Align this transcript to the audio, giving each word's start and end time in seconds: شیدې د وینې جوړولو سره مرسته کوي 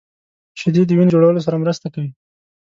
شیدې 0.59 0.81
د 0.85 0.91
وینې 0.97 1.11
جوړولو 1.13 1.45
سره 1.45 1.61
مرسته 1.63 1.87
کوي 1.93 2.09